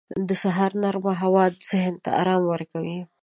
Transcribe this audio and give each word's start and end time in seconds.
•د 0.27 0.29
سهار 0.43 0.71
نرمه 0.83 1.13
هوا 1.21 1.45
ذهن 1.69 1.95
ته 2.03 2.09
آرام 2.21 2.41
ورکوي. 2.53 2.99